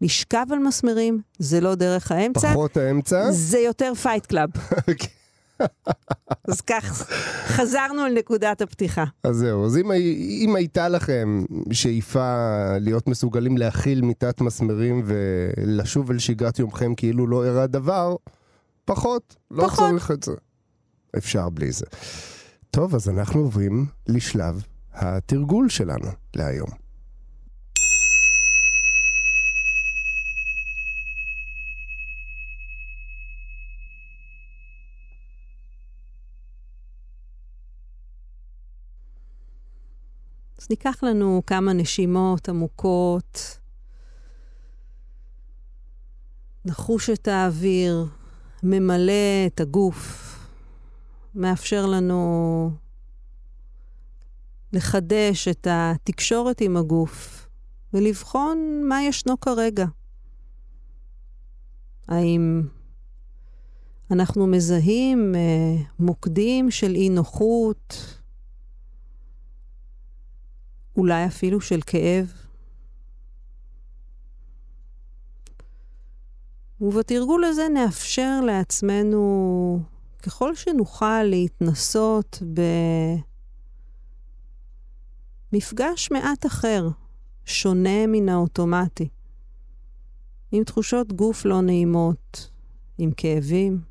[0.01, 2.51] לשכב על מסמרים זה לא דרך האמצע.
[2.51, 3.31] פחות האמצע?
[3.31, 4.49] זה יותר Fight Club.
[6.47, 7.07] אז כך,
[7.47, 9.03] חזרנו על נקודת הפתיחה.
[9.23, 9.91] אז זהו, אז אם,
[10.45, 12.35] אם הייתה לכם שאיפה
[12.79, 18.15] להיות מסוגלים להכיל מיטת מסמרים ולשוב אל שגרת יומכם כאילו לא אירע דבר,
[18.85, 19.89] פחות, לא פחות.
[19.89, 20.31] צריך את זה.
[21.17, 21.85] אפשר בלי זה.
[22.75, 26.69] טוב, אז אנחנו עוברים לשלב התרגול שלנו להיום.
[40.59, 43.59] אז ניקח לנו כמה נשימות עמוקות,
[46.65, 48.05] נחוש את האוויר,
[48.63, 49.13] ממלא
[49.47, 50.34] את הגוף.
[51.35, 52.71] מאפשר לנו
[54.73, 57.47] לחדש את התקשורת עם הגוף
[57.93, 59.85] ולבחון מה ישנו כרגע.
[62.07, 62.61] האם
[64.11, 68.17] אנחנו מזהים אה, מוקדים של אי נוחות,
[70.97, 72.33] אולי אפילו של כאב?
[76.81, 79.94] ובתרגול הזה נאפשר לעצמנו
[80.25, 82.43] ככל שנוכל להתנסות
[85.51, 86.89] במפגש מעט אחר,
[87.45, 89.09] שונה מן האוטומטי,
[90.51, 92.49] עם תחושות גוף לא נעימות,
[92.97, 93.81] עם כאבים.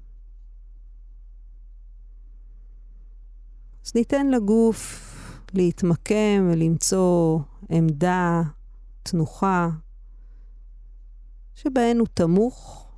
[3.87, 5.01] אז ניתן לגוף
[5.53, 8.43] להתמקם ולמצוא עמדה
[9.03, 9.69] תנוחה,
[11.55, 12.89] שבהן הוא תמוך,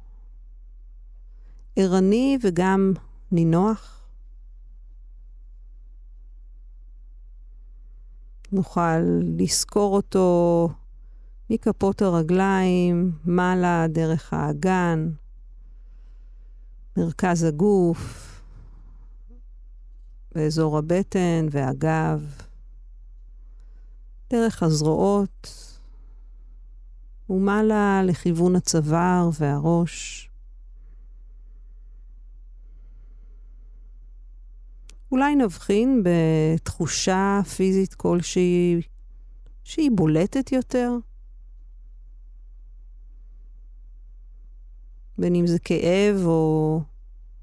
[1.77, 2.93] ערני וגם
[3.33, 3.97] נינוח.
[8.53, 8.99] נוכל
[9.39, 10.69] לסקור אותו
[11.51, 15.11] מכפות הרגליים, מעלה דרך האגן,
[16.97, 18.33] מרכז הגוף,
[20.35, 22.23] באזור הבטן והגב,
[24.31, 25.67] דרך הזרועות,
[27.31, 30.31] ומעלה לכיוון הצוואר והראש.
[35.13, 38.81] אולי נבחין בתחושה פיזית כלשהי
[39.65, 40.93] שהיא בולטת יותר.
[45.19, 46.81] בין אם זה כאב או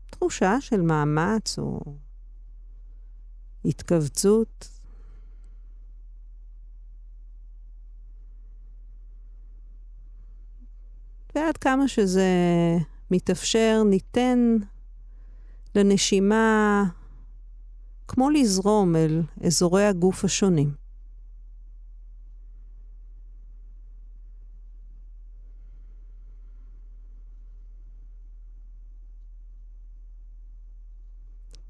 [0.09, 1.79] תחושה של מאמץ או
[3.65, 4.69] התכווצות.
[11.35, 12.27] ועד כמה שזה
[13.11, 14.57] מתאפשר, ניתן
[15.75, 16.83] לנשימה
[18.07, 20.83] כמו לזרום אל אזורי הגוף השונים.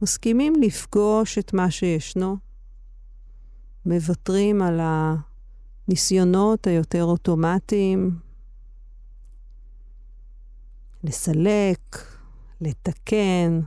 [0.02, 2.38] מסכימים לפגוש את מה שישנו,
[3.86, 4.80] מוותרים על
[5.88, 8.20] הניסיונות היותר אוטומטיים,
[11.04, 11.98] לסלק,
[12.62, 13.62] לתקן,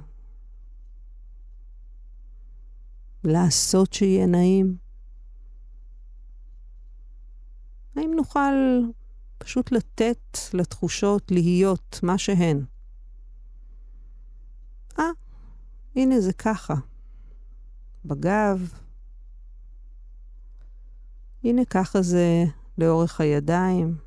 [3.26, 4.76] לעשות שיהיה נעים.
[7.96, 8.54] האם נוכל
[9.38, 12.64] פשוט לתת לתחושות להיות מה שהן?
[14.98, 15.04] אה,
[15.96, 16.74] הנה זה ככה.
[18.04, 18.72] בגב.
[21.44, 22.44] הנה ככה זה
[22.78, 24.05] לאורך הידיים.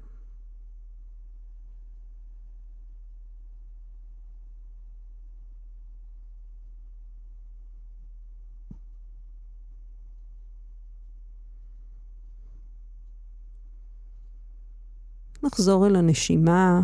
[15.44, 16.82] נחזור אל הנשימה.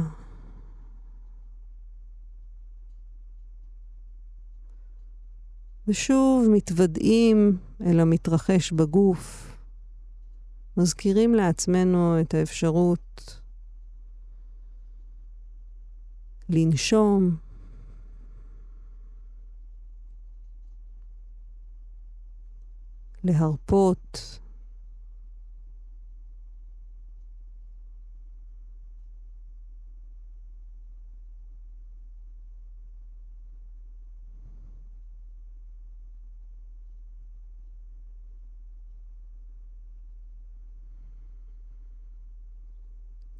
[5.87, 9.51] ושוב מתוודעים אל המתרחש בגוף,
[10.77, 13.41] מזכירים לעצמנו את האפשרות
[16.49, 17.35] לנשום,
[23.23, 24.39] להרפות.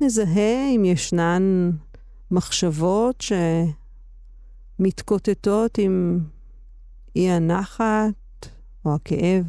[0.06, 1.72] נזהה אם ישנן
[2.32, 3.24] מחשבות
[4.80, 6.20] שמתקוטטות עם
[7.16, 8.48] אי הנחת
[8.86, 9.46] או הכאב,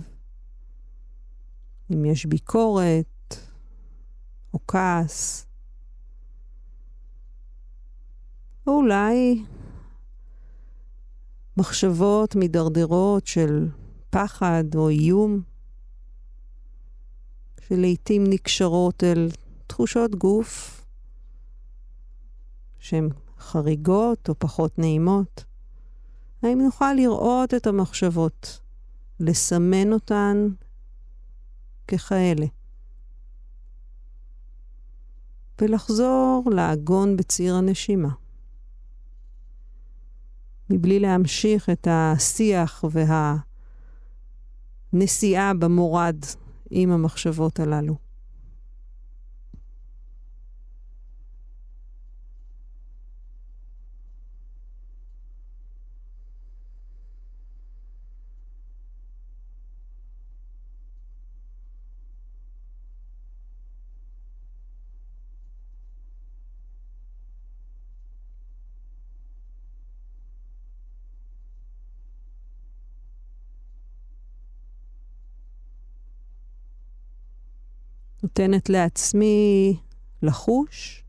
[1.93, 3.37] אם יש ביקורת
[4.55, 5.47] או כעס,
[8.67, 9.45] או אולי
[11.57, 13.69] מחשבות מידרדרות של
[14.11, 15.41] פחד או איום,
[17.69, 19.29] שלעיתים נקשרות אל
[19.67, 20.85] תחושות גוף
[22.79, 23.09] שהן
[23.39, 25.45] חריגות או פחות נעימות?
[26.43, 28.61] האם נוכל לראות את המחשבות,
[29.21, 30.49] לסמן אותן
[31.89, 32.47] ככאלה?
[35.61, 38.11] ולחזור לעגון בציר הנשימה.
[40.71, 42.85] מבלי להמשיך את השיח
[44.93, 46.17] והנסיעה במורד
[46.71, 48.06] עם המחשבות הללו.
[78.27, 79.79] נותנת לעצמי
[80.23, 81.05] לחוש.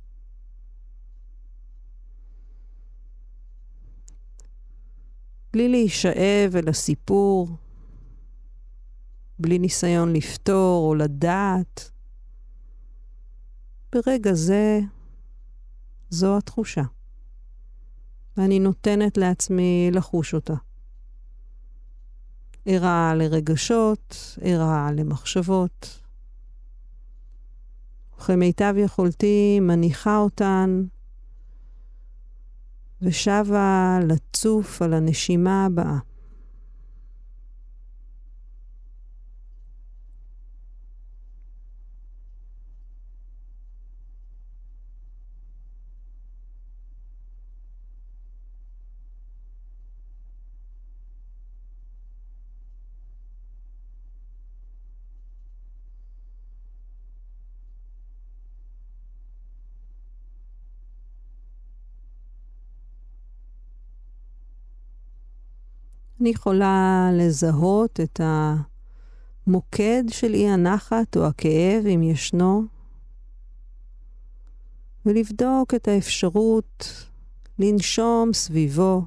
[5.54, 7.50] בלי להישאב אל הסיפור,
[9.40, 11.92] בלי ניסיון לפתור או לדעת.
[13.92, 14.80] ברגע זה,
[16.10, 16.84] זו התחושה.
[18.38, 20.56] ואני נותנת לעצמי לחוש אותה.
[22.66, 26.07] ערה לרגשות, ערה למחשבות,
[28.18, 30.84] וכמיטב יכולתי מניחה אותן
[33.02, 35.98] ושבה לצוף על הנשימה הבאה.
[66.22, 68.22] אני יכולה לזהות את
[69.48, 72.64] המוקד של אי הנחת או הכאב, אם ישנו,
[75.06, 77.06] ולבדוק את האפשרות
[77.60, 79.02] לנשום סביבו,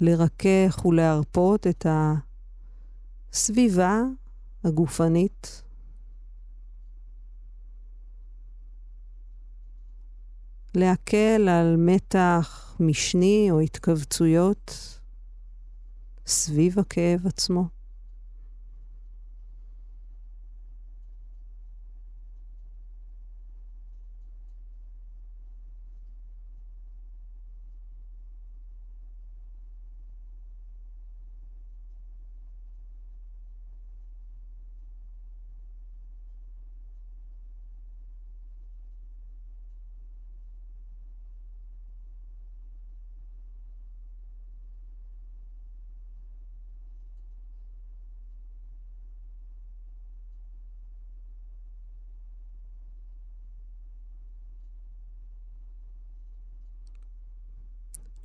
[0.00, 1.86] לרכך ולהרפות את
[3.32, 4.02] הסביבה
[4.64, 5.62] הגופנית.
[10.74, 14.95] להקל על מתח משני או התכווצויות
[16.26, 17.75] סביב הכאב עצמו.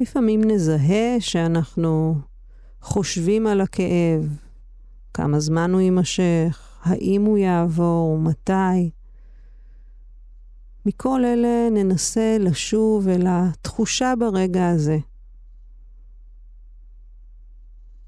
[0.02, 2.16] לפעמים נזהה שאנחנו
[2.82, 4.38] חושבים על הכאב,
[5.14, 8.89] כמה זמן הוא יימשך, האם הוא יעבור, מתי.
[10.86, 14.97] מכל אלה ננסה לשוב אל התחושה ברגע הזה.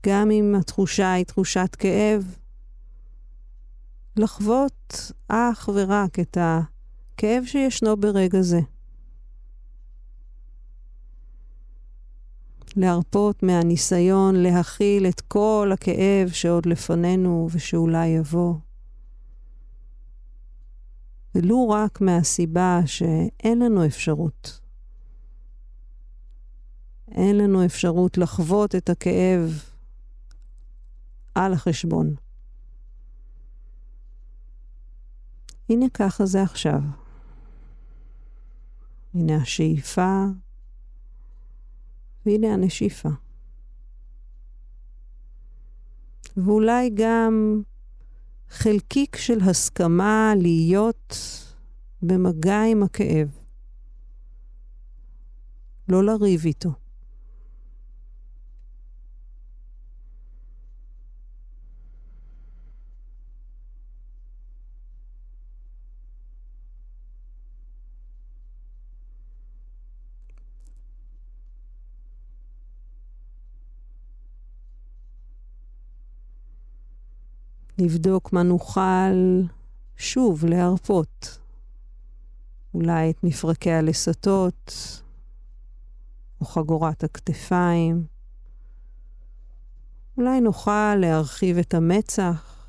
[0.06, 2.36] גם אם התחושה היא תחושת כאב,
[4.16, 8.60] לחוות אך ורק את הכאב שישנו ברגע זה.
[12.76, 18.56] להרפות מהניסיון להכיל את כל הכאב שעוד לפנינו ושאולי יבוא.
[21.36, 24.60] ולו רק מהסיבה שאין לנו אפשרות.
[27.12, 29.64] אין לנו אפשרות לחוות את הכאב
[31.36, 32.16] על החשבון.
[35.70, 36.80] הנה ככה זה עכשיו.
[39.14, 40.26] הנה השאיפה
[42.26, 43.10] והנה הנשיפה.
[46.38, 47.62] ואולי גם
[48.50, 51.18] חלקיק של הסכמה להיות
[52.02, 53.28] במגע עם הכאב.
[55.90, 56.83] לא לריב איתו.
[77.78, 79.42] לבדוק מה נוכל
[79.98, 81.40] שוב להרפות.
[82.74, 84.74] אולי את מפרקי הלסתות,
[86.42, 88.06] או חגורת הכתפיים.
[90.18, 92.68] אולי נוכל להרחיב את המצח,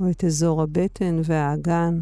[0.00, 2.00] או את אזור הבטן והאגן.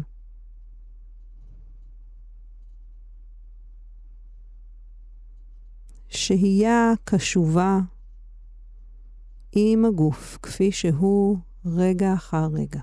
[6.09, 7.79] שהייה קשובה
[9.55, 12.79] עם הגוף, כפי שהוא רגע אחר רגע.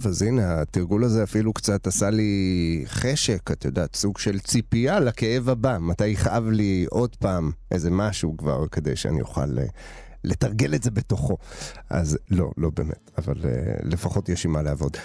[0.00, 5.00] טוב, אז הנה, התרגול הזה אפילו קצת עשה לי חשק, את יודעת, סוג של ציפייה
[5.00, 5.78] לכאב הבא.
[5.80, 9.62] מתי יכאב לי עוד פעם איזה משהו כבר, כדי שאני אוכל uh,
[10.24, 11.36] לתרגל את זה בתוכו.
[11.90, 13.46] אז לא, לא באמת, אבל uh,
[13.82, 14.96] לפחות יש עם מה לעבוד.